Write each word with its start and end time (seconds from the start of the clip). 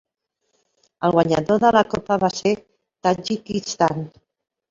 El 1.09 1.13
guanyador 1.15 1.59
de 1.65 1.71
la 1.75 1.83
copa 1.91 2.17
va 2.23 2.31
ser 2.37 2.53
Tadjikistan. 3.07 4.05